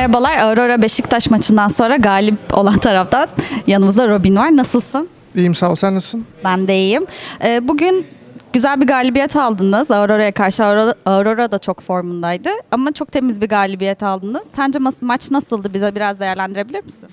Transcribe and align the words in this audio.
Merhabalar. 0.00 0.38
Aurora 0.38 0.82
Beşiktaş 0.82 1.30
maçından 1.30 1.68
sonra 1.68 1.96
galip 1.96 2.38
olan 2.52 2.78
taraftan 2.78 3.28
yanımızda 3.66 4.08
Robin 4.08 4.36
var. 4.36 4.56
Nasılsın? 4.56 5.08
İyiyim 5.34 5.54
sağ 5.54 5.70
ol. 5.70 5.74
Sen 5.74 5.94
nasılsın? 5.94 6.26
Ben 6.44 6.68
de 6.68 6.74
iyiyim. 6.78 7.06
Ee, 7.44 7.68
bugün 7.68 8.06
güzel 8.52 8.80
bir 8.80 8.86
galibiyet 8.86 9.36
aldınız. 9.36 9.90
Aurora'ya 9.90 10.32
karşı 10.32 10.64
Aurora, 10.64 10.94
Aurora 11.06 11.52
da 11.52 11.58
çok 11.58 11.80
formundaydı. 11.80 12.48
Ama 12.70 12.92
çok 12.92 13.12
temiz 13.12 13.40
bir 13.40 13.48
galibiyet 13.48 14.02
aldınız. 14.02 14.50
Sence 14.56 14.78
ma- 14.78 15.04
maç 15.04 15.30
nasıldı? 15.30 15.74
Bize 15.74 15.94
biraz 15.94 16.20
değerlendirebilir 16.20 16.84
misin? 16.84 17.08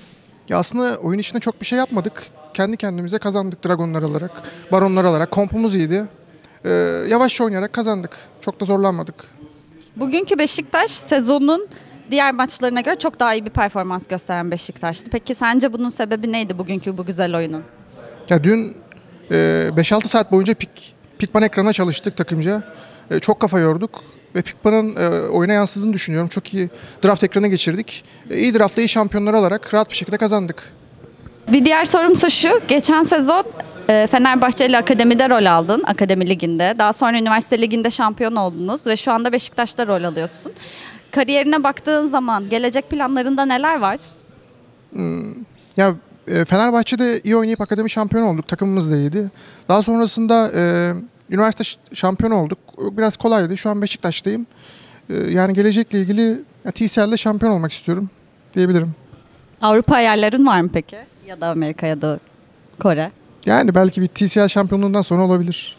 Ya 0.49 0.58
aslında 0.58 0.98
oyun 0.98 1.20
içinde 1.20 1.40
çok 1.40 1.62
bir 1.62 1.66
şey 1.66 1.77
yapmadık. 1.77 2.23
Kendi 2.54 2.77
kendimize 2.77 3.17
kazandık 3.17 3.66
Dragonlar 3.66 4.04
alarak, 4.04 4.31
Baronlar 4.72 5.05
alarak. 5.05 5.31
Kompumuz 5.31 5.76
iyiydi. 5.76 6.05
Ee, 6.66 6.70
yavaşça 7.09 7.44
oynayarak 7.44 7.73
kazandık. 7.73 8.12
Çok 8.41 8.59
da 8.62 8.66
zorlanmadık. 8.66 9.16
Bugünkü 9.95 10.38
Beşiktaş 10.38 10.91
sezonun 10.91 11.67
diğer 12.11 12.34
maçlarına 12.34 12.81
göre 12.81 12.95
çok 12.95 13.20
daha 13.20 13.34
iyi 13.34 13.45
bir 13.45 13.49
performans 13.49 14.07
gösteren 14.07 14.52
Beşiktaş'tı. 14.52 15.09
Peki 15.09 15.35
sence 15.35 15.73
bunun 15.73 15.89
sebebi 15.89 16.31
neydi 16.31 16.57
bugünkü 16.57 16.97
bu 16.97 17.05
güzel 17.05 17.35
oyunun? 17.35 17.63
Ya 18.30 18.43
dün 18.43 18.77
e, 19.31 19.35
5-6 19.35 20.07
saat 20.07 20.31
boyunca 20.31 20.53
pik, 20.53 20.95
Pikman 21.20 21.43
ekrana 21.43 21.73
çalıştık 21.73 22.17
takımca. 22.17 22.63
E, 23.11 23.20
çok 23.20 23.39
kafa 23.39 23.59
yorduk. 23.59 24.03
Ve 24.35 24.41
Pikman'ın 24.41 24.95
e, 24.95 25.30
oyuna 25.30 25.53
yansıdığını 25.53 25.93
düşünüyorum. 25.93 26.30
Çok 26.30 26.53
iyi 26.53 26.70
draft 27.03 27.23
ekranı 27.23 27.47
geçirdik. 27.47 28.05
E, 28.30 28.38
iyi 28.38 28.53
draftla 28.53 28.81
iyi 28.81 28.89
şampiyonlar 28.89 29.33
alarak 29.33 29.73
rahat 29.73 29.89
bir 29.89 29.95
şekilde 29.95 30.17
kazandık. 30.17 30.73
Bir 31.52 31.66
diğer 31.66 31.85
sorumsa 31.85 32.30
şu. 32.30 32.61
Geçen 32.67 33.03
sezon 33.03 33.44
e, 33.89 34.08
Fenerbahçe 34.11 34.66
ile 34.66 34.77
akademide 34.77 35.30
rol 35.30 35.45
aldın. 35.45 35.83
Akademi 35.85 36.30
liginde. 36.30 36.75
Daha 36.80 36.94
sonra 36.94 37.17
üniversite 37.17 37.61
liginde 37.61 37.91
şampiyon 37.91 38.35
oldunuz. 38.35 38.88
Ve 38.88 38.97
şu 38.97 39.11
anda 39.11 39.31
Beşiktaş'ta 39.31 39.88
rol 39.88 40.03
alıyorsun. 40.03 40.52
Kariyerine 41.22 41.64
baktığın 41.64 42.08
zaman 42.08 42.50
gelecek 42.50 42.90
planlarında 42.90 43.46
neler 43.46 43.80
var? 43.82 43.98
Ya 45.78 45.96
e, 46.28 46.46
Fenerbahçe'de 46.46 47.22
iyi 47.23 47.36
oynayıp 47.36 47.62
akademi 47.62 47.90
şampiyonu 47.90 48.30
olduk. 48.30 48.48
Takımımız 48.48 48.92
da 48.92 48.96
iyiydi. 48.98 49.32
Daha 49.70 49.82
sonrasında 49.82 50.52
e, 50.56 50.94
üniversite 51.30 51.64
ş- 51.64 51.78
şampiyonu 51.94 52.36
olduk. 52.36 52.58
Biraz 52.78 53.18
kolaydı. 53.18 53.58
Şu 53.58 53.70
an 53.70 53.82
Beşiktaş'tayım. 53.82 54.48
E, 55.10 55.14
yani 55.16 55.54
gelecekle 55.54 56.00
ilgili 56.02 56.42
ya, 56.66 56.72
TCL'de 56.72 57.18
şampiyon 57.18 57.52
olmak 57.54 57.72
istiyorum 57.72 58.10
diyebilirim. 58.56 58.95
Avrupa 59.62 59.95
hayallerin 59.95 60.45
var 60.45 60.62
mı 60.62 60.70
peki? 60.73 60.98
Ya 61.28 61.42
da 61.42 61.48
Amerika 61.48 61.88
ya 61.88 62.02
da 62.02 62.20
Kore. 62.80 63.12
Yani 63.45 63.76
belki 63.76 64.02
bir 64.02 64.08
TCL 64.08 64.48
şampiyonluğundan 64.48 65.02
sonra 65.02 65.22
olabilir. 65.23 65.78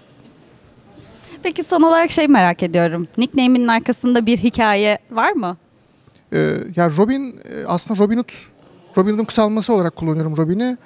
Peki 1.42 1.64
son 1.64 1.82
olarak 1.82 2.10
şey 2.10 2.28
merak 2.28 2.62
ediyorum. 2.62 3.08
Nickname'inin 3.18 3.68
arkasında 3.68 4.26
bir 4.26 4.38
hikaye 4.38 4.98
var 5.10 5.32
mı? 5.32 5.56
E, 6.32 6.38
ya 6.76 6.90
Robin 6.96 7.40
e, 7.52 7.66
aslında 7.66 8.04
Robin 8.04 8.16
Hood. 8.16 8.32
Robin 8.96 9.12
Hood'un 9.12 9.24
kısalması 9.24 9.72
olarak 9.72 9.96
kullanıyorum 9.96 10.36
Robin'i. 10.36 10.76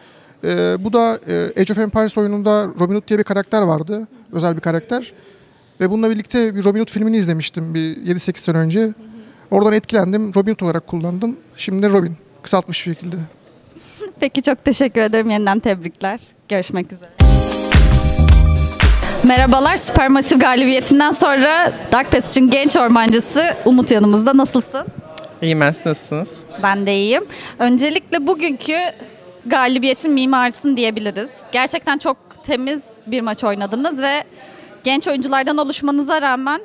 E, 0.44 0.76
bu 0.84 0.92
da 0.92 1.18
e, 1.28 1.60
Age 1.60 1.72
of 1.72 1.78
Empires 1.78 2.18
oyununda 2.18 2.68
Robin 2.80 2.94
Hood 2.94 3.08
diye 3.08 3.18
bir 3.18 3.24
karakter 3.24 3.62
vardı. 3.62 4.08
Özel 4.32 4.56
bir 4.56 4.60
karakter. 4.60 5.12
Ve 5.80 5.90
bununla 5.90 6.10
birlikte 6.10 6.54
bir 6.54 6.64
Robin 6.64 6.80
Hood 6.80 6.90
filmini 6.90 7.16
izlemiştim 7.16 7.74
bir 7.74 7.96
7-8 7.96 8.38
sene 8.38 8.58
önce. 8.58 8.92
Oradan 9.50 9.72
etkilendim. 9.72 10.34
Robin 10.34 10.52
Hood 10.52 10.60
olarak 10.60 10.86
kullandım. 10.86 11.36
Şimdi 11.56 11.92
Robin. 11.92 12.16
Kısaltmış 12.42 12.86
bir 12.86 12.94
şekilde. 12.94 13.16
Peki 14.20 14.42
çok 14.42 14.64
teşekkür 14.64 15.00
ederim. 15.00 15.30
Yeniden 15.30 15.58
tebrikler. 15.60 16.20
Görüşmek 16.48 16.92
üzere. 16.92 17.10
Merhabalar. 19.24 19.76
Supermassive 19.76 20.38
galibiyetinden 20.38 21.10
sonra 21.10 21.72
Dark 21.92 22.12
Passage'ın 22.12 22.50
genç 22.50 22.76
ormancısı 22.76 23.44
Umut 23.64 23.90
yanımızda. 23.90 24.36
Nasılsın? 24.36 24.86
İyiyim 25.42 25.60
ben 25.60 25.72
siz 25.72 25.86
nasılsınız? 25.86 26.44
Ben 26.62 26.86
de 26.86 26.94
iyiyim. 26.94 27.24
Öncelikle 27.58 28.26
bugünkü 28.26 28.76
galibiyetin 29.46 30.12
mimarısın 30.12 30.76
diyebiliriz. 30.76 31.30
Gerçekten 31.52 31.98
çok 31.98 32.16
temiz 32.44 32.82
bir 33.06 33.20
maç 33.20 33.44
oynadınız 33.44 34.02
ve 34.02 34.24
genç 34.84 35.08
oyunculardan 35.08 35.56
oluşmanıza 35.58 36.22
rağmen 36.22 36.60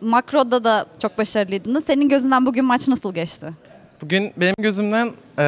makroda 0.00 0.64
da 0.64 0.86
çok 1.02 1.18
başarılıydınız. 1.18 1.84
Senin 1.84 2.08
gözünden 2.08 2.46
bugün 2.46 2.64
maç 2.64 2.88
nasıl 2.88 3.14
geçti? 3.14 3.46
Bugün 4.02 4.32
benim 4.36 4.54
gözümden 4.58 5.12
eee, 5.38 5.44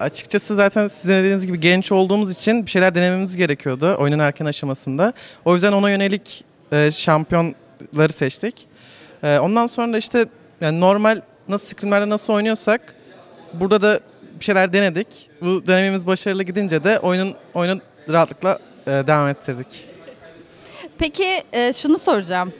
açıkçası 0.00 0.54
zaten 0.54 0.88
sizin 0.88 1.14
dediğiniz 1.14 1.46
gibi 1.46 1.60
genç 1.60 1.92
olduğumuz 1.92 2.32
için 2.38 2.66
bir 2.66 2.70
şeyler 2.70 2.94
denememiz 2.94 3.36
gerekiyordu 3.36 3.96
oyunun 3.98 4.18
erken 4.18 4.46
aşamasında. 4.46 5.12
O 5.44 5.54
yüzden 5.54 5.72
ona 5.72 5.90
yönelik 5.90 6.44
eee, 6.72 6.90
şampiyonları 6.90 8.12
seçtik. 8.12 8.66
Eee, 9.24 9.38
ondan 9.38 9.66
sonra 9.66 9.92
da 9.92 9.98
işte 9.98 10.26
yani 10.60 10.80
normal 10.80 11.20
nasıl 11.48 11.66
scrimlerde 11.66 12.08
nasıl 12.08 12.32
oynuyorsak 12.32 12.94
burada 13.54 13.82
da 13.82 14.00
bir 14.40 14.44
şeyler 14.44 14.72
denedik. 14.72 15.30
Bu 15.40 15.66
denememiz 15.66 16.06
başarılı 16.06 16.42
gidince 16.42 16.84
de 16.84 16.98
oyunun 16.98 17.34
oyunu 17.54 17.80
rahatlıkla 18.08 18.58
eee, 18.86 19.06
devam 19.06 19.28
ettirdik. 19.28 19.84
Peki 20.98 21.42
e, 21.52 21.72
şunu 21.72 21.98
soracağım. 21.98 22.52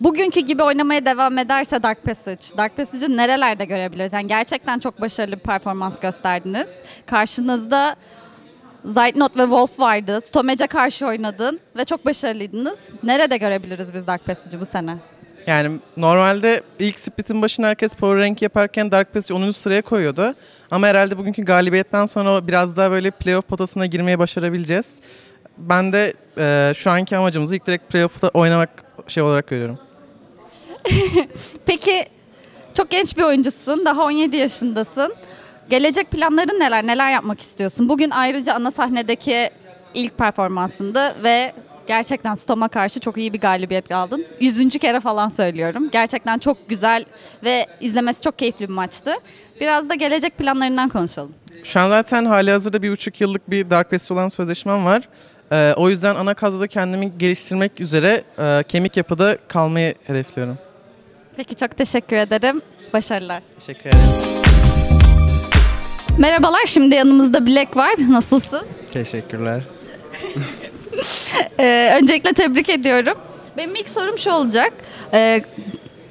Bugünkü 0.00 0.40
gibi 0.40 0.62
oynamaya 0.62 1.06
devam 1.06 1.38
ederse 1.38 1.82
Dark 1.82 2.04
Passage, 2.04 2.56
Dark 2.58 2.76
Passage'ı 2.76 3.16
nerelerde 3.16 3.64
görebiliriz? 3.64 4.12
Yani 4.12 4.26
gerçekten 4.26 4.78
çok 4.78 5.00
başarılı 5.00 5.36
bir 5.36 5.40
performans 5.40 6.00
gösterdiniz. 6.00 6.76
Karşınızda 7.06 7.96
Zeitnot 8.84 9.36
ve 9.36 9.42
Wolf 9.42 9.78
vardı. 9.78 10.20
Stomage'e 10.20 10.66
karşı 10.66 11.06
oynadın 11.06 11.60
ve 11.76 11.84
çok 11.84 12.06
başarılıydınız. 12.06 12.78
Nerede 13.02 13.36
görebiliriz 13.36 13.94
biz 13.94 14.06
Dark 14.06 14.26
Passage'ı 14.26 14.60
bu 14.60 14.66
sene? 14.66 14.96
Yani 15.46 15.78
normalde 15.96 16.62
ilk 16.78 17.00
split'in 17.00 17.42
başına 17.42 17.66
herkes 17.66 17.94
power 17.94 18.18
rank 18.18 18.42
yaparken 18.42 18.90
Dark 18.90 19.14
Passage 19.14 19.44
10. 19.44 19.50
sıraya 19.50 19.82
koyuyordu. 19.82 20.34
Ama 20.70 20.86
herhalde 20.86 21.18
bugünkü 21.18 21.44
galibiyetten 21.44 22.06
sonra 22.06 22.46
biraz 22.46 22.76
daha 22.76 22.90
böyle 22.90 23.10
playoff 23.10 23.48
potasına 23.48 23.86
girmeye 23.86 24.18
başarabileceğiz. 24.18 25.00
Ben 25.58 25.92
de 25.92 26.14
e, 26.38 26.72
şu 26.74 26.90
anki 26.90 27.16
amacımızı 27.16 27.56
ilk 27.56 27.66
direkt 27.66 27.92
playoff'ta 27.92 28.28
oynamak 28.28 28.70
şey 29.08 29.22
olarak 29.22 29.46
görüyorum. 29.46 29.78
Peki 31.66 32.06
çok 32.74 32.90
genç 32.90 33.16
bir 33.16 33.22
oyuncusun. 33.22 33.84
Daha 33.84 34.04
17 34.04 34.36
yaşındasın. 34.36 35.14
Gelecek 35.70 36.10
planların 36.10 36.60
neler? 36.60 36.86
Neler 36.86 37.10
yapmak 37.12 37.40
istiyorsun? 37.40 37.88
Bugün 37.88 38.10
ayrıca 38.10 38.54
ana 38.54 38.70
sahnedeki 38.70 39.50
ilk 39.94 40.18
performansındı 40.18 41.22
ve 41.22 41.52
gerçekten 41.86 42.34
Stom'a 42.34 42.68
karşı 42.68 43.00
çok 43.00 43.18
iyi 43.18 43.32
bir 43.32 43.40
galibiyet 43.40 43.92
aldın. 43.92 44.26
Yüzüncü 44.40 44.78
kere 44.78 45.00
falan 45.00 45.28
söylüyorum. 45.28 45.88
Gerçekten 45.92 46.38
çok 46.38 46.68
güzel 46.68 47.04
ve 47.44 47.66
izlemesi 47.80 48.22
çok 48.22 48.38
keyifli 48.38 48.68
bir 48.68 48.74
maçtı. 48.74 49.14
Biraz 49.60 49.88
da 49.88 49.94
gelecek 49.94 50.38
planlarından 50.38 50.88
konuşalım. 50.88 51.34
Şu 51.64 51.80
an 51.80 51.88
zaten 51.88 52.24
hali 52.24 52.50
hazırda 52.50 52.82
bir 52.82 52.90
buçuk 52.90 53.20
yıllık 53.20 53.50
bir 53.50 53.70
Dark 53.70 53.90
Passage 53.90 54.14
olan 54.14 54.28
sözleşmem 54.28 54.84
var. 54.84 55.08
E, 55.52 55.74
o 55.76 55.90
yüzden 55.90 56.14
ana 56.14 56.34
kadroda 56.34 56.66
kendimi 56.66 57.18
geliştirmek 57.18 57.80
üzere 57.80 58.22
e, 58.38 58.62
kemik 58.68 58.96
yapıda 58.96 59.38
kalmayı 59.48 59.94
hedefliyorum. 60.04 60.58
Peki 61.38 61.54
çok 61.54 61.76
teşekkür 61.76 62.16
ederim. 62.16 62.62
Başarılar. 62.92 63.42
Teşekkür 63.58 63.90
ederim. 63.90 64.02
Merhabalar. 66.18 66.66
Şimdi 66.66 66.94
yanımızda 66.94 67.46
Black 67.46 67.76
var. 67.76 67.94
Nasılsın? 68.08 68.62
Teşekkürler. 68.92 69.62
Ee, 71.58 71.98
öncelikle 72.00 72.32
tebrik 72.32 72.68
ediyorum. 72.68 73.14
Benim 73.56 73.74
ilk 73.74 73.88
sorum 73.88 74.18
şu 74.18 74.30
olacak. 74.30 74.72
Ee, 75.14 75.42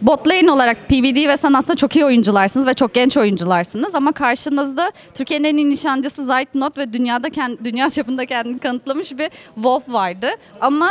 bot 0.01 0.27
lane 0.27 0.51
olarak 0.51 0.89
PBD 0.89 1.27
ve 1.27 1.37
sen 1.37 1.53
aslında 1.53 1.75
çok 1.75 1.95
iyi 1.95 2.05
oyuncularsınız 2.05 2.67
ve 2.67 2.73
çok 2.73 2.93
genç 2.93 3.17
oyuncularsınız 3.17 3.95
ama 3.95 4.11
karşınızda 4.11 4.91
Türkiye'nin 5.13 5.43
en 5.43 5.57
iyi 5.57 5.69
nişancısı 5.69 6.25
Zaytnot 6.25 6.77
ve 6.77 6.93
dünyada 6.93 7.29
kend, 7.29 7.57
dünya 7.63 7.89
çapında 7.89 8.25
kendini 8.25 8.59
kanıtlamış 8.59 9.11
bir 9.11 9.29
Wolf 9.55 9.89
vardı. 9.89 10.27
Ama 10.61 10.89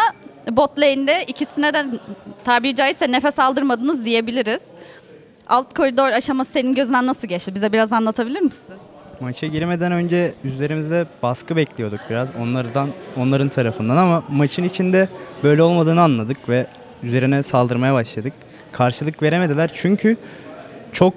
bot 0.51 0.79
lane'de 0.79 1.25
ikisine 1.27 1.75
de 1.75 1.85
tabiri 2.45 2.75
caizse 2.75 3.13
nefes 3.13 3.39
aldırmadınız 3.39 4.05
diyebiliriz. 4.05 4.63
Alt 5.49 5.75
koridor 5.75 6.11
aşaması 6.11 6.53
senin 6.53 6.75
gözünden 6.75 7.07
nasıl 7.07 7.29
geçti? 7.29 7.55
Bize 7.55 7.73
biraz 7.73 7.93
anlatabilir 7.93 8.41
misin? 8.41 8.75
Maça 9.21 9.47
girmeden 9.47 9.93
önce 9.93 10.35
üzerimizde 10.45 11.07
baskı 11.23 11.57
bekliyorduk 11.57 12.01
biraz 12.11 12.29
onlardan 12.41 12.89
onların 13.17 13.49
tarafından 13.49 13.97
ama 13.97 14.25
maçın 14.29 14.65
içinde 14.65 15.09
böyle 15.43 15.63
olmadığını 15.63 16.03
anladık 16.03 16.49
ve 16.49 16.67
üzerine 17.03 17.43
saldırmaya 17.43 17.95
başladık. 17.95 18.33
Karşılık 18.73 19.23
veremediler 19.23 19.71
çünkü 19.75 20.17
çok 20.93 21.15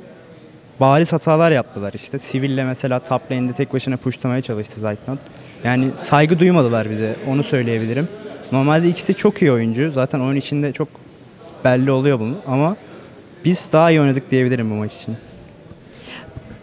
bariz 0.80 1.14
hatalar 1.14 1.52
yaptılar 1.52 1.94
işte. 1.96 2.20
Siville 2.20 2.64
mesela 2.64 3.00
top 3.00 3.32
lane'de 3.32 3.54
tek 3.54 3.74
başına 3.74 3.98
pushlamaya 3.98 4.42
çalıştı 4.42 4.80
Zaytnot. 4.80 5.20
Yani 5.64 5.88
saygı 5.96 6.40
duymadılar 6.40 6.90
bize 6.90 7.16
onu 7.28 7.44
söyleyebilirim. 7.44 8.08
Normalde 8.51 8.88
ikisi 8.88 9.13
çok 9.13 9.42
iyi 9.42 9.51
oyuncu. 9.51 9.92
Zaten 9.92 10.19
oyun 10.19 10.36
içinde 10.36 10.72
çok 10.72 10.88
belli 11.66 11.92
oluyor 11.92 12.19
bunu 12.19 12.36
ama 12.48 12.75
biz 13.46 13.69
daha 13.72 13.92
iyi 13.92 14.01
oynadık 14.01 14.31
diyebilirim 14.31 14.72
bu 14.72 14.74
maç 14.74 14.94
için. 14.94 15.16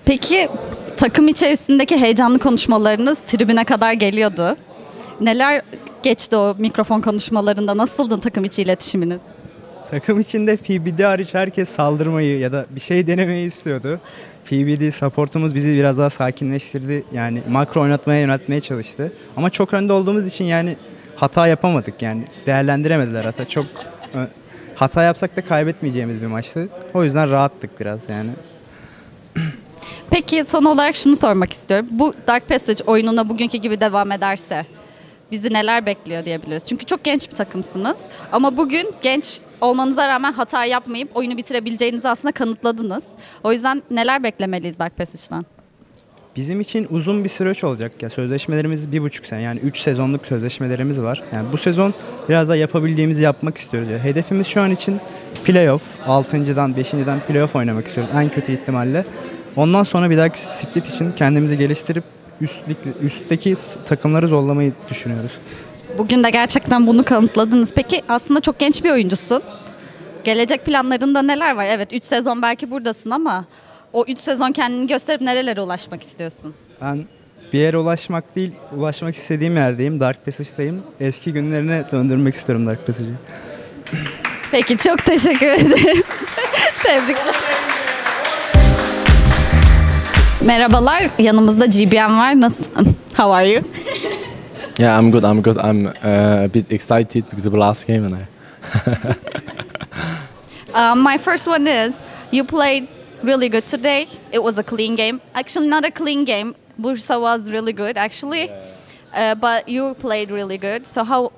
Peki 0.05 0.49
takım 0.97 1.29
içerisindeki 1.29 1.97
heyecanlı 1.97 2.38
konuşmalarınız 2.38 3.19
tribüne 3.21 3.65
kadar 3.65 3.93
geliyordu. 3.93 4.56
Neler 5.21 5.62
geçti 6.03 6.37
o 6.37 6.55
mikrofon 6.59 7.00
konuşmalarında? 7.00 7.77
Nasıldı 7.77 8.21
takım 8.21 8.44
içi 8.44 8.62
iletişiminiz? 8.62 9.21
Takım 9.91 10.21
içinde 10.21 10.56
PBD 10.56 11.03
hariç 11.03 11.35
herkes 11.35 11.69
saldırmayı 11.69 12.38
ya 12.38 12.53
da 12.53 12.67
bir 12.71 12.81
şey 12.81 13.06
denemeyi 13.06 13.47
istiyordu. 13.47 14.00
PBD 14.47 14.93
supportumuz 14.93 15.55
bizi 15.55 15.77
biraz 15.77 15.99
daha 15.99 16.11
sakinleştirdi. 16.11 17.05
Yani 17.12 17.43
makro 17.50 17.81
oynatmaya 17.81 18.21
yöneltmeye 18.21 18.61
çalıştı. 18.61 19.12
Ama 19.37 19.50
çok 19.50 19.75
önde 19.75 19.93
olduğumuz 19.93 20.27
için 20.27 20.44
yani 20.44 20.77
hata 21.17 21.47
yapamadık 21.47 22.03
yani. 22.03 22.25
Değerlendiremediler 22.47 23.25
hata. 23.25 23.49
Çok 23.49 23.67
hata 24.75 25.03
yapsak 25.03 25.37
da 25.37 25.45
kaybetmeyeceğimiz 25.45 26.23
bir 26.23 26.27
maçtı. 26.27 26.69
O 26.95 27.05
yüzden 27.05 27.31
rahattık 27.31 27.81
biraz 27.81 28.09
yani. 28.09 28.31
Peki 30.11 30.45
son 30.47 30.65
olarak 30.65 30.97
şunu 30.97 31.17
sormak 31.17 31.53
istiyorum. 31.53 31.87
Bu 31.91 32.15
Dark 32.27 32.49
Passage 32.49 32.85
oyununa 32.87 33.29
bugünkü 33.29 33.59
gibi 33.59 33.81
devam 33.81 34.13
ederse 34.13 34.67
bizi 35.31 35.53
neler 35.53 35.87
bekliyor 35.87 36.25
diyebiliriz. 36.25 36.69
Çünkü 36.69 36.87
çok 36.87 37.05
genç 37.05 37.31
bir 37.31 37.37
takımsınız. 37.37 38.03
Ama 38.33 38.57
bugün 38.57 38.95
genç 39.03 39.41
olmanıza 39.61 40.09
rağmen 40.09 40.33
hata 40.33 40.65
yapmayıp 40.65 41.17
oyunu 41.17 41.37
bitirebileceğinizi 41.37 42.09
aslında 42.09 42.33
kanıtladınız. 42.33 43.09
O 43.45 43.53
yüzden 43.53 43.83
neler 43.91 44.23
beklemeliyiz 44.23 44.79
Dark 44.79 44.97
Passage'dan? 44.97 45.47
Bizim 46.37 46.61
için 46.61 46.87
uzun 46.91 47.25
bir 47.25 47.29
süreç 47.29 47.65
olacak. 47.65 47.93
Ya 48.03 48.11
sözleşmelerimiz 48.11 48.93
bir 48.93 49.03
buçuk 49.03 49.27
sene 49.27 49.43
yani 49.43 49.61
3 49.61 49.79
sezonluk 49.79 50.27
sözleşmelerimiz 50.27 51.00
var. 51.00 51.23
Yani 51.33 51.53
bu 51.53 51.59
sezon 51.59 51.94
biraz 52.29 52.49
da 52.49 52.56
yapabildiğimizi 52.56 53.23
yapmak 53.23 53.59
istiyoruz. 53.59 53.88
Ya 53.88 53.99
hedefimiz 53.99 54.47
şu 54.47 54.61
an 54.61 54.71
için 54.71 55.00
playoff. 55.44 55.83
6.dan 56.06 56.73
5.den 56.73 57.21
playoff 57.21 57.56
oynamak 57.56 57.87
istiyoruz 57.87 58.12
en 58.17 58.29
kötü 58.29 58.53
ihtimalle. 58.53 59.05
Ondan 59.56 59.83
sonra 59.83 60.11
bir 60.11 60.17
dahaki 60.17 60.41
split 60.41 60.88
için 60.88 61.12
kendimizi 61.12 61.59
geliştirip 61.59 62.05
üstlük, 62.41 62.79
üstteki 63.03 63.55
takımları 63.85 64.29
zorlamayı 64.29 64.73
düşünüyoruz. 64.91 65.33
Bugün 65.99 66.25
de 66.25 66.31
gerçekten 66.31 66.87
bunu 66.87 67.05
kanıtladınız. 67.05 67.73
Peki 67.75 68.03
aslında 68.09 68.41
çok 68.41 68.59
genç 68.59 68.85
bir 68.85 68.91
oyuncusun. 68.91 69.43
Gelecek 70.25 70.65
planlarında 70.65 71.23
neler 71.23 71.56
var? 71.56 71.67
Evet 71.71 71.93
3 71.93 72.05
sezon 72.05 72.43
belki 72.43 72.71
buradasın 72.71 73.11
ama 73.11 73.44
o 73.97 74.05
3 74.09 74.21
sezon 74.21 74.53
kendini 74.53 74.87
gösterip 74.87 75.21
nerelere 75.21 75.61
ulaşmak 75.61 76.03
istiyorsun? 76.03 76.55
Ben 76.81 77.05
bir 77.53 77.59
yere 77.59 77.79
ulaşmak 77.79 78.37
değil, 78.37 78.53
ulaşmak 78.77 79.15
istediğim 79.17 79.57
yerdeyim. 79.57 80.01
Dark 80.01 80.25
Passage'dayım. 80.25 80.83
Eski 81.01 81.33
günlerine 81.33 81.85
döndürmek 81.93 82.35
istiyorum 82.35 82.67
Dark 82.67 82.87
Passage'i. 82.87 83.15
Peki 84.51 84.77
çok 84.77 85.05
teşekkür 85.05 85.47
ederim. 85.47 86.03
Tebrikler. 86.83 87.35
Merhabalar, 90.41 91.11
yanımızda 91.19 91.67
GBM 91.67 92.19
var. 92.19 92.41
Nasılsın? 92.41 92.97
How 93.17 93.35
are 93.35 93.49
you? 93.49 93.63
Yeah, 94.79 95.03
I'm 95.03 95.11
good. 95.11 95.25
I'm 95.25 95.43
good. 95.43 95.57
I'm 95.57 95.87
uh, 95.87 96.45
a 96.45 96.55
bit 96.55 96.73
excited 96.73 97.25
because 97.25 97.49
of 97.49 97.55
the 97.55 97.61
last 97.61 97.87
game 97.87 98.07
and 98.07 98.15
I. 98.15 98.27
Um, 100.75 100.99
my 101.13 101.19
first 101.19 101.49
one 101.49 101.67
is 101.67 101.95
you 102.33 102.45
played 102.45 102.96
really 103.23 103.49
good 103.49 103.67
today. 103.67 104.09
It 104.33 104.43
was 104.43 104.59
a 104.59 104.63
clean 104.63 104.97
game. 104.97 105.21
Actually, 105.35 105.69
not 105.69 105.85
a 105.85 105.91
clean 105.91 106.25
game. 106.25 106.55
Bursa 106.81 107.21
was 107.21 107.51
really 107.51 107.73
good, 107.73 107.97
actually. 107.97 108.51
Uh, 109.15 109.35
but 109.35 109.69
you 109.69 109.95
played 109.95 110.31
really 110.31 110.59
good. 110.59 110.87
So 110.87 111.05
how 111.05 111.33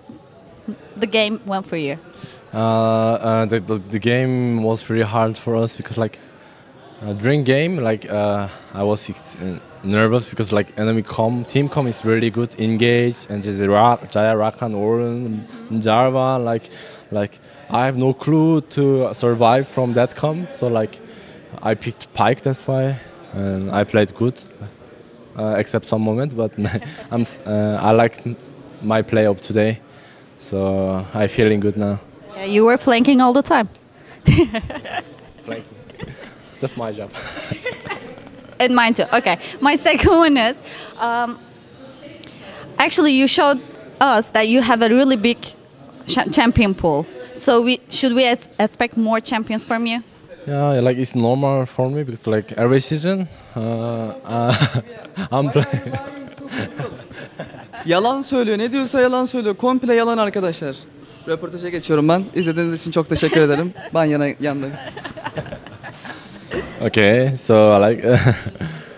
the 0.97 1.07
game 1.07 1.41
went 1.47 1.67
for 1.67 1.77
you? 1.77 1.99
Uh, 2.53 2.59
uh, 2.59 3.45
the, 3.45 3.61
the 3.61 3.77
the 3.79 3.99
game 3.99 4.63
was 4.63 4.89
really 4.89 5.05
hard 5.05 5.37
for 5.37 5.55
us 5.55 5.77
because 5.77 5.99
like 5.99 6.19
uh, 7.03 7.13
during 7.13 7.45
game 7.45 7.77
like 7.77 8.11
uh, 8.11 8.49
I 8.73 8.83
was 8.83 9.37
nervous 9.85 10.31
because 10.31 10.51
like 10.51 10.77
enemy 10.79 11.03
com 11.03 11.45
team 11.45 11.69
com 11.69 11.87
is 11.87 12.05
really 12.05 12.31
good 12.31 12.59
engage 12.61 13.27
and 13.29 13.43
just 13.45 13.61
Ra- 13.61 14.01
Jaya 14.11 14.35
Rakan 14.35 14.73
Orun 14.75 15.45
Jarva 15.83 16.43
like 16.43 16.71
like 17.11 17.39
I 17.71 17.85
have 17.85 17.97
no 17.97 18.15
clue 18.15 18.63
to 18.63 19.13
survive 19.13 19.69
from 19.69 19.93
that 19.93 20.17
com 20.17 20.47
so 20.51 20.69
like 20.69 21.01
I 21.63 21.75
picked 21.75 22.13
Pike 22.15 22.43
that's 22.43 22.67
why 22.67 22.99
and 23.33 23.71
I 23.71 23.85
played 23.85 24.15
good 24.15 24.43
uh, 25.37 25.57
except 25.59 25.85
some 25.87 26.03
moment 26.03 26.37
but 26.37 26.53
I'm 27.11 27.25
uh, 27.47 27.79
I 27.81 27.91
liked 27.93 28.27
my 28.83 29.03
play 29.03 29.27
of 29.27 29.41
today 29.41 29.81
so 30.37 31.05
I'm 31.15 31.29
feeling 31.29 31.61
good 31.61 31.77
now. 31.77 32.01
Yeah, 32.37 32.45
you 32.45 32.65
were 32.65 32.79
flanking 32.79 33.21
all 33.21 33.33
the 33.33 33.43
time. 33.43 33.69
flanking, 34.25 35.75
That's 36.61 36.77
my 36.77 36.93
job. 36.93 37.11
And 38.61 38.75
mine 38.75 38.93
too. 38.95 39.05
Okay. 39.13 39.39
My 39.61 39.77
second 39.77 40.11
one 40.11 40.37
is 40.37 40.59
um, 40.99 41.39
actually 42.77 43.13
you 43.13 43.29
showed 43.29 43.61
us 44.01 44.33
that 44.33 44.49
you 44.49 44.63
have 44.63 44.83
a 44.83 44.89
really 44.89 45.17
big 45.17 45.39
cha- 46.07 46.25
champion 46.25 46.75
pool. 46.75 47.07
So 47.35 47.63
we 47.63 47.81
should 47.89 48.15
we 48.15 48.29
expect 48.29 48.97
more 48.97 49.21
champions 49.21 49.65
from 49.65 49.87
you? 49.87 50.03
Yeah, 50.49 50.81
like 50.81 50.99
it's 50.99 51.15
normal 51.15 51.67
for 51.67 51.91
me 51.91 52.05
because 52.07 52.27
like 52.27 52.53
every 52.57 52.81
season, 52.81 53.29
uh, 53.57 53.61
uh, 54.25 54.55
I'm 55.31 55.51
playing. 55.51 55.93
Yalan 57.87 58.23
söylüyor. 58.23 58.59
Ne 58.59 58.73
diyorsa 58.73 59.01
yalan 59.01 59.25
söylüyor. 59.25 59.55
Komple 59.57 59.95
yalan 59.95 60.19
arkadaşlar. 60.19 60.77
Röportaja 61.29 61.69
geçiyorum 61.69 62.09
ben. 62.09 62.25
İzlediğiniz 62.35 62.81
için 62.81 62.91
çok 62.91 63.09
teşekkür 63.09 63.41
ederim. 63.41 63.73
Ben 63.95 64.05
yana 64.05 64.27
yandayım. 64.41 64.75
okay, 66.87 67.37
so 67.37 67.55
like, 67.91 68.09
uh, 68.13 68.19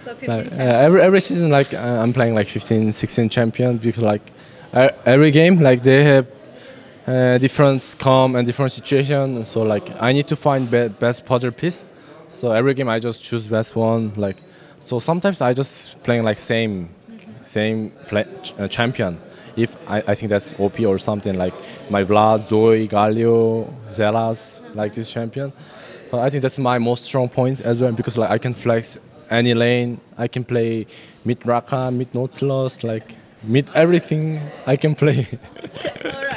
So 0.05 0.11
15 0.11 0.29
like 0.29 0.57
uh, 0.63 0.85
every 0.85 1.01
every 1.03 1.21
season 1.21 1.51
like 1.51 1.77
uh, 1.77 2.05
I'm 2.05 2.13
playing 2.13 2.39
like 2.39 2.51
15, 2.51 2.93
16 2.93 3.29
champion 3.29 3.77
because 3.85 4.03
like 4.13 4.25
e- 4.75 4.95
every 5.07 5.31
game 5.33 5.71
like 5.71 5.83
they 5.83 6.05
have 6.05 6.25
uh, 7.11 7.39
different 7.39 7.97
calm 7.99 8.37
and 8.37 8.47
different 8.47 8.73
situation, 8.73 9.37
and 9.37 9.47
so 9.47 9.63
like 9.63 9.91
I 10.01 10.13
need 10.13 10.29
to 10.29 10.37
find 10.37 10.71
be- 10.71 10.89
best 10.89 11.27
puzzle 11.27 11.51
piece. 11.51 11.85
So 12.29 12.53
every 12.53 12.75
game 12.75 12.89
I 12.89 12.99
just 13.01 13.25
choose 13.25 13.49
best 13.49 13.75
one. 13.75 14.13
Like 14.17 14.37
so 14.79 14.99
sometimes 14.99 15.41
I 15.41 15.53
just 15.53 16.01
playing 16.05 16.23
like 16.23 16.39
same 16.39 16.89
same 17.41 17.91
play, 18.07 18.27
uh, 18.59 18.69
champion. 18.69 19.19
If 19.57 19.77
I, 19.89 19.99
I 20.07 20.15
think 20.15 20.31
that's 20.31 20.55
OP 20.61 20.79
or 20.81 20.99
something 20.99 21.37
like 21.37 21.55
my 21.91 22.05
Vlad, 22.05 22.47
Zoe, 22.47 22.87
Galio, 22.87 23.69
Zelas, 23.91 24.63
like 24.77 24.95
this 24.95 25.13
champion. 25.13 25.53
But 26.11 26.21
I 26.21 26.31
think 26.31 26.43
that's 26.43 26.59
my 26.59 26.79
most 26.79 27.05
strong 27.05 27.29
point 27.29 27.61
as 27.61 27.81
well 27.83 27.93
because 27.93 28.17
like 28.19 28.31
I 28.31 28.39
can 28.39 28.55
flex 28.55 28.99
any 29.31 29.55
lane. 29.55 30.01
I 30.17 30.29
can 30.29 30.45
play 30.45 30.87
mid 31.25 31.45
Raka, 31.45 31.91
mid 31.91 32.15
Nautilus, 32.15 32.85
like 32.85 33.17
mid 33.43 33.71
everything 33.75 34.41
I 34.67 34.77
can 34.77 34.95
play. 34.95 35.27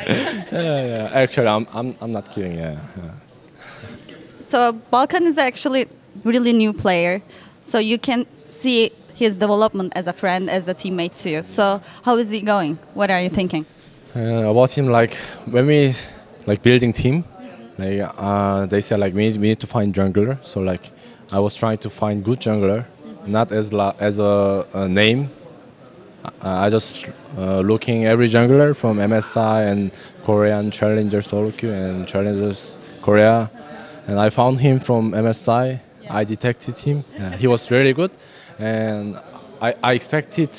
yeah, 0.08 0.48
yeah. 0.52 1.10
Actually, 1.14 1.48
I'm, 1.48 1.68
I'm, 1.74 1.96
I'm 2.02 2.12
not 2.12 2.32
kidding. 2.32 2.56
Yeah. 2.56 2.80
yeah. 2.98 3.12
So 4.40 4.74
Balkan 4.92 5.26
is 5.26 5.38
actually 5.38 5.88
really 6.24 6.54
new 6.54 6.74
player. 6.74 7.22
So 7.62 7.80
you 7.80 7.98
can 7.98 8.26
see 8.46 8.92
his 9.16 9.38
development 9.38 9.94
as 9.96 10.08
a 10.08 10.14
friend, 10.14 10.50
as 10.50 10.68
a 10.68 10.74
teammate 10.74 11.16
too. 11.16 11.44
So 11.44 11.82
how 12.04 12.18
is 12.18 12.30
he 12.30 12.42
going? 12.42 12.78
What 12.94 13.10
are 13.10 13.22
you 13.22 13.30
thinking? 13.30 13.66
Uh, 14.16 14.52
about 14.52 14.72
him, 14.72 14.88
like 14.88 15.16
when 15.46 15.66
we 15.68 15.96
like 16.46 16.62
building 16.62 16.94
team, 16.94 17.24
like 17.78 18.02
uh, 18.18 18.66
they 18.66 18.82
said 18.82 19.00
like 19.00 19.14
we 19.14 19.30
need, 19.30 19.38
we 19.38 19.48
need 19.48 19.60
to 19.60 19.68
find 19.68 19.94
jungler. 19.94 20.38
So 20.46 20.60
like 20.60 20.92
I 21.32 21.40
was 21.40 21.56
trying 21.56 21.78
to 21.80 21.90
find 21.90 22.24
good 22.24 22.40
jungler, 22.40 22.86
not 23.26 23.52
as 23.52 23.74
la- 23.74 23.96
as 24.00 24.20
a, 24.20 24.66
a 24.74 24.88
name. 24.88 25.30
I 26.42 26.70
just 26.70 27.12
uh, 27.38 27.60
looking 27.60 28.06
every 28.06 28.28
jungler 28.28 28.76
from 28.76 28.98
MSI 28.98 29.72
and 29.72 29.92
Korean 30.24 30.72
Challenger 30.72 31.22
solo 31.22 31.52
queue 31.52 31.72
and 31.72 32.08
Challengers 32.08 32.78
Korea, 33.02 33.52
and 34.08 34.20
I 34.20 34.30
found 34.30 34.60
him 34.60 34.80
from 34.80 35.12
MSI. 35.12 35.80
I 36.10 36.24
detected 36.24 36.80
him. 36.80 37.04
Yeah, 37.18 37.36
he 37.38 37.48
was 37.48 37.72
really 37.72 37.94
good, 37.94 38.12
and 38.60 39.18
I, 39.62 39.74
I 39.84 39.94
expected 39.94 40.50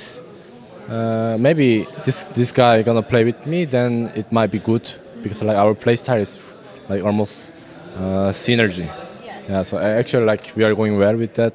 uh, 0.88 1.36
maybe 1.38 1.86
this 2.04 2.28
this 2.30 2.52
guy 2.52 2.82
gonna 2.82 3.02
play 3.02 3.24
with 3.24 3.46
me, 3.46 3.64
then 3.64 4.12
it 4.14 4.30
might 4.32 4.50
be 4.50 4.58
good 4.58 4.90
because 5.22 5.42
like 5.42 5.56
our 5.56 5.74
play 5.74 5.96
style 5.96 6.20
is 6.20 6.54
like 6.88 7.02
almost 7.02 7.52
uh, 7.96 8.30
synergy. 8.32 8.88
Yeah. 9.48 9.62
So 9.62 9.78
actually 9.78 10.24
like 10.24 10.52
we 10.56 10.64
are 10.64 10.74
going 10.74 10.98
well 10.98 11.16
with 11.16 11.34
that. 11.34 11.54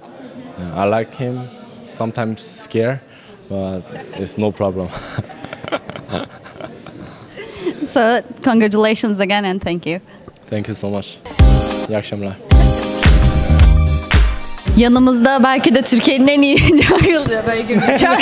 Uh, 0.58 0.82
I 0.82 0.86
like 0.86 1.16
him. 1.16 1.48
Sometimes 1.88 2.42
scare, 2.42 3.02
but 3.50 3.82
it's 4.20 4.38
no 4.38 4.52
problem. 4.52 4.88
So 7.86 8.22
congratulations 8.44 9.20
again 9.20 9.46
and 9.46 9.62
thank 9.62 9.86
you. 9.88 10.00
Thank 10.50 10.68
you 10.68 10.76
so 10.76 10.90
much. 10.90 11.08
İyi 11.90 11.98
akşamlar. 11.98 12.34
Yanımızda 14.78 15.44
belki 15.44 15.76
de 15.76 15.82
Türkiye'nin 15.82 16.28
en 16.28 16.42
iyi 16.42 16.58
jungle 16.84 17.30
diyor 17.30 17.44
böyle 17.48 17.62
girmeyeceğim. 17.62 18.16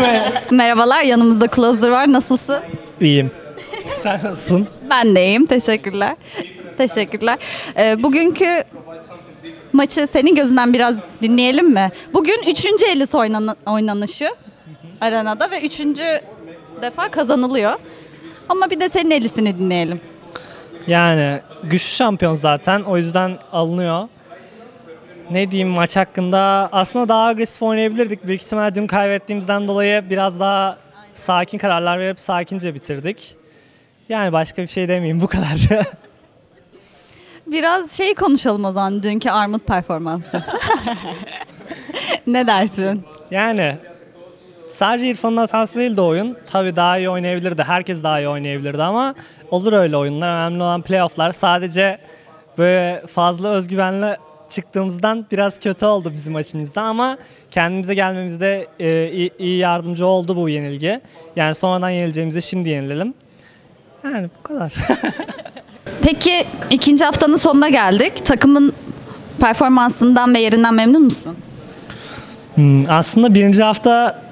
Merhabalar 0.50 1.02
yanımızda 1.02 1.48
Closer 1.56 1.88
var. 1.88 2.12
Nasılsın? 2.12 2.58
İyiyim. 3.00 3.30
Sen 3.96 4.20
nasılsın? 4.24 4.68
Ben 4.90 5.16
de 5.16 5.26
iyiyim. 5.26 5.46
Teşekkürler. 5.46 6.16
Teşekkürler. 6.78 7.38
Ee, 7.78 8.02
bugünkü 8.02 8.64
maçı 9.72 10.06
senin 10.06 10.34
gözünden 10.34 10.72
biraz 10.72 10.94
dinleyelim 11.22 11.70
mi? 11.70 11.88
Bugün 12.14 12.40
üçüncü 12.46 12.84
elis 12.84 13.14
oynan 13.14 13.56
oynanışı 13.66 14.28
arenada 15.00 15.50
ve 15.50 15.60
üçüncü 15.66 16.20
defa 16.82 17.10
kazanılıyor. 17.10 17.72
Ama 18.48 18.70
bir 18.70 18.80
de 18.80 18.88
senin 18.88 19.10
elisini 19.10 19.58
dinleyelim. 19.58 20.00
Yani 20.86 21.40
güçlü 21.62 21.94
şampiyon 21.94 22.34
zaten. 22.34 22.82
O 22.82 22.96
yüzden 22.96 23.38
alınıyor. 23.52 24.08
Ne 25.30 25.50
diyeyim 25.50 25.68
maç 25.68 25.96
hakkında? 25.96 26.68
Aslında 26.72 27.08
daha 27.08 27.26
agresif 27.26 27.62
oynayabilirdik. 27.62 28.26
Büyük 28.26 28.42
ihtimal 28.42 28.74
dün 28.74 28.86
kaybettiğimizden 28.86 29.68
dolayı 29.68 30.10
biraz 30.10 30.40
daha 30.40 30.76
sakin 31.12 31.58
kararlar 31.58 31.98
verip 31.98 32.20
sakince 32.20 32.74
bitirdik. 32.74 33.36
Yani 34.08 34.32
başka 34.32 34.62
bir 34.62 34.68
şey 34.68 34.88
demeyeyim 34.88 35.20
bu 35.20 35.26
kadar. 35.26 35.68
Biraz 37.46 37.92
şey 37.92 38.14
konuşalım 38.14 38.64
o 38.64 38.72
zaman 38.72 39.02
dünkü 39.02 39.30
Armut 39.30 39.66
performansı. 39.66 40.44
ne 42.26 42.46
dersin? 42.46 43.04
yani 43.30 43.76
sadece 44.68 45.08
İrfan'ın 45.08 45.36
hatası 45.36 45.78
değil 45.78 45.96
de 45.96 46.00
oyun. 46.00 46.36
Tabii 46.50 46.76
daha 46.76 46.98
iyi 46.98 47.10
oynayabilirdi. 47.10 47.62
Herkes 47.62 48.02
daha 48.02 48.20
iyi 48.20 48.28
oynayabilirdi 48.28 48.82
ama 48.82 49.14
olur 49.50 49.72
öyle 49.72 49.96
oyunlar. 49.96 50.28
Önemli 50.28 50.62
olan 50.62 50.82
playofflar. 50.82 51.32
Sadece 51.32 51.98
böyle 52.58 53.02
fazla 53.14 53.48
özgüvenle 53.48 54.16
çıktığımızdan 54.50 55.26
biraz 55.32 55.60
kötü 55.60 55.86
oldu 55.86 56.12
bizim 56.14 56.36
açımızdan 56.36 56.84
ama 56.84 57.18
kendimize 57.50 57.94
gelmemizde 57.94 58.66
e, 58.80 59.10
iyi, 59.12 59.30
iyi 59.38 59.58
yardımcı 59.58 60.06
oldu 60.06 60.36
bu 60.36 60.48
yenilgi. 60.48 61.00
Yani 61.36 61.54
sonradan 61.54 61.90
yenileceğimize 61.90 62.40
şimdi 62.40 62.68
yenilelim. 62.68 63.14
Yani 64.04 64.28
bu 64.38 64.42
kadar. 64.42 64.72
Peki 66.02 66.32
ikinci 66.70 67.04
haftanın 67.04 67.36
sonuna 67.36 67.68
geldik. 67.68 68.24
Takımın 68.24 68.72
performansından 69.40 70.34
ve 70.34 70.38
yerinden 70.38 70.74
memnun 70.74 71.02
musun? 71.02 71.36
Hmm, 72.54 72.90
aslında 72.90 73.34
birinci 73.34 73.62
hafta 73.62 74.22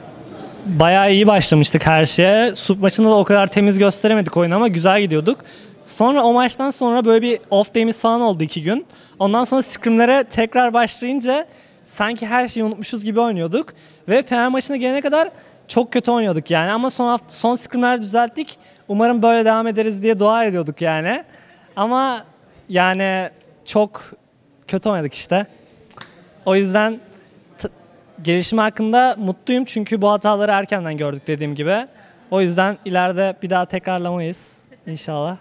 bayağı 0.67 1.13
iyi 1.13 1.27
başlamıştık 1.27 1.87
her 1.87 2.07
şeye. 2.07 2.57
Sup 2.57 2.81
maçında 2.81 3.11
da 3.11 3.15
o 3.15 3.25
kadar 3.25 3.47
temiz 3.47 3.79
gösteremedik 3.79 4.37
oyunu 4.37 4.57
ama 4.57 4.69
güzel 4.69 5.01
gidiyorduk. 5.01 5.41
Sonra 5.85 6.23
o 6.23 6.33
maçtan 6.33 6.71
sonra 6.71 7.05
böyle 7.05 7.23
bir 7.23 7.39
off 7.51 7.75
day'imiz 7.75 8.01
falan 8.01 8.21
oldu 8.21 8.45
iki 8.45 8.63
gün. 8.63 8.87
Ondan 9.19 9.45
sonra 9.45 9.63
scrimlere 9.63 10.25
tekrar 10.25 10.73
başlayınca 10.73 11.47
sanki 11.85 12.27
her 12.27 12.49
şeyi 12.49 12.65
unutmuşuz 12.65 13.05
gibi 13.05 13.21
oynuyorduk. 13.21 13.75
Ve 14.09 14.23
Fener 14.23 14.49
maçına 14.49 14.77
gelene 14.77 15.01
kadar 15.01 15.31
çok 15.69 15.93
kötü 15.93 16.11
oynuyorduk 16.11 16.51
yani 16.51 16.73
ama 16.73 16.91
son 16.91 17.07
hafta 17.07 17.29
son 17.29 17.55
scrimler 17.55 18.03
düzelttik. 18.03 18.59
Umarım 18.89 19.23
böyle 19.23 19.45
devam 19.45 19.67
ederiz 19.67 20.03
diye 20.03 20.19
dua 20.19 20.45
ediyorduk 20.45 20.83
yani. 20.83 21.25
Ama 21.77 22.25
yani 22.69 23.31
çok 23.65 24.03
kötü 24.69 24.89
oynadık 24.89 25.15
işte. 25.15 25.47
O 26.47 26.57
yüzden 26.57 27.01
gelişim 28.23 28.59
hakkında 28.59 29.15
mutluyum 29.19 29.65
çünkü 29.65 30.03
bu 30.03 30.11
hataları 30.11 30.53
erkenden 30.53 30.97
gördük 30.97 31.23
dediğim 31.27 31.55
gibi. 31.55 31.87
O 32.31 32.41
yüzden 32.41 32.79
ileride 32.85 33.37
bir 33.43 33.51
daha 33.51 33.65
tekrarlamayız 33.67 34.59
inşallah. 34.87 35.37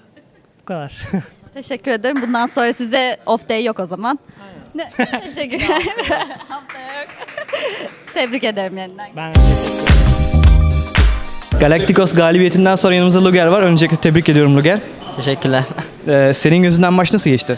Bu 0.61 0.65
kadar. 0.65 0.93
Teşekkür 1.53 1.91
ederim. 1.91 2.21
Bundan 2.21 2.47
sonra 2.47 2.73
size 2.73 3.17
off 3.25 3.49
day 3.49 3.63
yok 3.65 3.79
o 3.79 3.85
zaman. 3.85 4.19
Ne? 4.75 4.89
Teşekkür 5.23 5.55
ederim. 5.65 5.81
Hafta 6.49 6.79
yok. 6.99 7.07
Tebrik 8.13 8.43
ederim 8.43 8.77
yeniden. 8.77 9.07
ben 9.15 9.33
teşekkür 9.33 9.51
ederim. 9.51 9.85
Galacticos 11.59 12.13
galibiyetinden 12.13 12.75
sonra 12.75 12.95
yanımızda 12.95 13.23
Luger 13.25 13.45
var. 13.47 13.61
Öncelikle 13.61 13.97
tebrik 13.97 14.29
ediyorum 14.29 14.57
Luger. 14.57 14.79
Teşekkürler. 15.15 15.63
Ee, 16.07 16.31
senin 16.33 16.63
gözünden 16.63 16.93
maç 16.93 17.13
nasıl 17.13 17.29
geçti? 17.29 17.57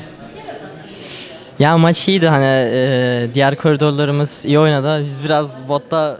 Ya 1.59 1.77
maç 1.77 2.07
iyiydi 2.07 2.27
hani 2.27 2.69
e, 2.73 3.27
diğer 3.33 3.55
koridorlarımız 3.55 4.45
iyi 4.45 4.59
oynadı. 4.59 5.03
Biz 5.05 5.23
biraz 5.23 5.69
botta 5.69 6.17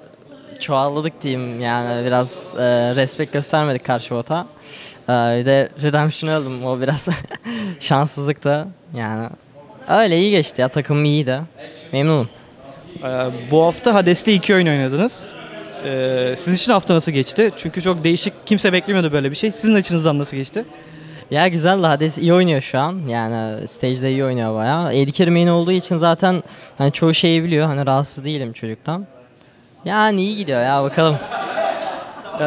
çoğalladık 0.60 1.22
diyeyim 1.22 1.62
yani 1.62 2.06
biraz 2.06 2.56
e, 2.60 2.96
respekt 2.96 3.34
göstermedik 3.34 3.86
karşı 3.86 4.16
bota. 4.16 4.48
E, 5.10 5.12
bir 5.12 5.46
de 5.46 5.70
Redemption 5.84 6.30
öldüm 6.30 6.66
o 6.66 6.82
biraz 6.82 7.08
şanssızlıktı 7.80 8.68
yani. 8.96 9.30
Öyle 9.90 10.20
iyi 10.20 10.32
geçti 10.32 10.62
ya 10.62 10.68
takım 10.68 11.06
iyiydi. 11.06 11.40
Memnunum. 11.94 12.30
Ee, 13.04 13.08
bu 13.52 13.64
hafta 13.64 13.94
Hades'le 13.94 14.28
iki 14.28 14.56
oyun 14.56 14.68
oynadınız. 14.68 15.30
Ee, 15.86 16.34
sizin 16.38 16.56
için 16.56 16.72
hafta 16.72 16.96
nasıl 16.96 17.12
geçti? 17.12 17.52
Çünkü 17.58 17.82
çok 17.82 18.04
değişik, 18.04 18.34
kimse 18.46 18.74
beklemiyordu 18.74 19.12
böyle 19.14 19.32
bir 19.32 19.36
şey. 19.36 19.52
Sizin 19.52 19.76
açınızdan 19.76 20.20
nasıl 20.20 20.38
geçti? 20.38 20.66
Ya 21.32 21.48
güzel 21.48 21.84
de 21.84 21.88
Hades 21.88 22.18
iyi 22.18 22.34
oynuyor 22.34 22.62
şu 22.62 22.80
an. 22.80 23.02
Yani 23.08 23.68
stage'de 23.68 24.12
iyi 24.12 24.24
oynuyor 24.26 24.56
bayağı. 24.56 25.06
Carey 25.12 25.34
main 25.34 25.48
olduğu 25.48 25.72
için 25.72 25.98
zaten 25.98 26.44
hani 26.78 26.92
çoğu 26.92 27.14
şeyi 27.14 27.44
biliyor. 27.44 27.68
Hani 27.68 27.86
rahatsız 27.88 28.26
değilim 28.26 28.54
çocuktan. 28.54 29.06
Yani 29.86 30.22
iyi 30.22 30.38
gidiyor 30.38 30.62
ya 30.62 30.84
bakalım. 30.84 31.16
Ee, 32.40 32.46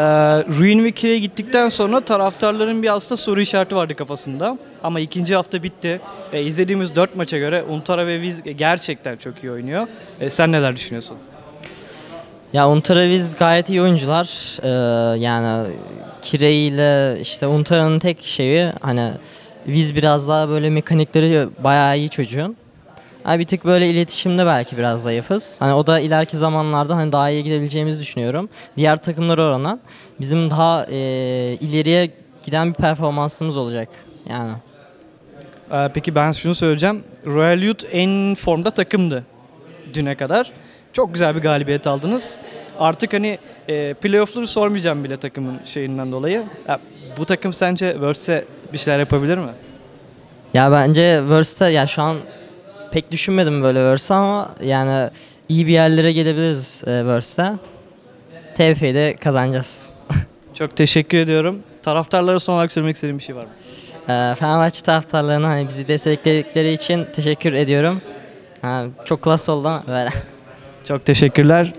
Ruin 0.59 0.85
ve 0.85 0.93
Kire'ye 0.93 1.19
gittikten 1.19 1.69
sonra 1.69 2.01
taraftarların 2.01 2.83
bir 2.83 2.95
aslında 2.95 3.17
soru 3.17 3.41
işareti 3.41 3.77
vardı 3.77 3.95
kafasında. 3.95 4.59
Ama 4.83 5.01
ikinci 5.01 5.35
hafta 5.35 5.63
bitti. 5.63 6.01
Ee, 6.33 6.43
izlediğimiz 6.43 6.97
dört 6.97 7.17
maça 7.17 7.39
göre 7.39 7.63
Untara 7.63 8.07
ve 8.07 8.21
Viz 8.21 8.43
gerçekten 8.43 9.17
çok 9.17 9.45
iyi 9.45 9.53
oynuyor. 9.53 9.87
Ee, 10.21 10.31
sen 10.31 10.53
neler 10.53 10.77
düşünüyorsun? 10.77 11.17
Ya 12.53 12.69
Untraviz 12.69 13.37
gayet 13.37 13.69
iyi 13.69 13.83
oyuncular. 13.83 14.59
Ee, 14.63 15.19
yani 15.21 15.71
Kire 16.23 16.53
ile 16.53 17.21
işte 17.21 17.47
Untara'nın 17.47 17.99
tek 17.99 18.23
şeyi 18.23 18.73
hani 18.81 19.11
Viz 19.67 19.97
biraz 19.97 20.29
daha 20.29 20.49
böyle 20.49 20.71
mekanikleri 20.71 21.49
bayağı 21.65 21.99
iyi 21.99 22.09
çocuğun. 22.09 22.57
Ha, 23.25 23.39
bir 23.39 23.45
tık 23.45 23.65
böyle 23.65 23.91
iletişimde 23.91 24.47
belki 24.47 24.77
biraz 24.77 25.03
zayıfız. 25.03 25.57
Hani 25.61 25.73
o 25.75 25.87
da 25.87 26.01
ileriki 26.01 26.37
zamanlarda 26.37 26.97
hani 26.97 27.13
daha 27.13 27.31
iyi 27.31 27.45
gidebileceğimizi 27.45 28.01
düşünüyorum. 28.01 28.49
Diğer 28.77 29.03
takımlara 29.03 29.43
oranla 29.43 29.79
bizim 30.21 30.51
daha 30.51 30.87
e, 30.91 30.97
ileriye 31.61 32.11
giden 32.45 32.69
bir 32.69 32.75
performansımız 32.75 33.57
olacak. 33.57 33.89
Yani. 34.31 34.53
Ee, 35.73 35.91
peki 35.95 36.15
ben 36.15 36.33
şunu 36.33 36.55
söyleyeceğim. 36.55 37.03
Royal 37.27 37.63
Youth 37.63 37.85
en 37.93 38.35
formda 38.35 38.71
takımdı 38.71 39.25
düne 39.95 40.15
kadar. 40.15 40.51
Çok 40.93 41.13
güzel 41.13 41.37
bir 41.37 41.41
galibiyet 41.41 41.87
aldınız. 41.87 42.39
Artık 42.79 43.13
hani 43.13 43.39
e, 43.69 43.95
playoff'ları 43.95 44.47
sormayacağım 44.47 45.05
bile 45.05 45.17
takımın 45.17 45.61
şeyinden 45.65 46.13
dolayı. 46.13 46.45
Ya, 46.69 46.81
bu 47.19 47.25
takım 47.25 47.53
sence 47.53 47.93
Worlds'e 47.93 48.45
bir 48.73 48.79
şeyler 48.79 48.99
yapabilir 48.99 49.39
mi? 49.39 49.51
Ya 50.55 50.73
bence 50.73 51.29
Verse'te 51.29 51.67
ya 51.67 51.87
şu 51.87 52.03
an 52.03 52.17
pek 52.91 53.11
düşünmedim 53.11 53.63
böyle 53.63 53.85
Verse 53.85 54.15
ama 54.15 54.51
yani 54.63 55.11
iyi 55.49 55.67
bir 55.67 55.73
yerlere 55.73 56.13
gelebiliriz 56.13 56.85
e, 56.87 57.07
Verse'te. 57.07 57.53
TFF'yi 58.55 58.95
de 58.95 59.17
kazanacağız. 59.21 59.87
Çok 60.55 60.77
teşekkür 60.77 61.19
ediyorum. 61.19 61.63
Taraftarlara 61.83 62.39
son 62.39 62.55
olarak 62.55 62.73
söylemek 62.73 62.95
istediğim 62.95 63.19
bir 63.19 63.23
şey 63.23 63.37
var 63.37 63.45
mı? 63.45 63.51
E, 64.09 64.35
Fenerbahçe 64.35 64.83
taraftarlarına 64.83 65.49
hani 65.49 65.69
bizi 65.69 65.89
destekledikleri 65.89 66.73
için 66.73 67.07
teşekkür 67.17 67.53
ediyorum. 67.53 68.01
Ha, 68.63 68.85
çok 69.05 69.23
klas 69.23 69.49
oldu 69.49 69.69
ama 69.69 69.85
böyle. 69.89 70.11
Çok 70.85 71.05
teşekkürler. 71.05 71.73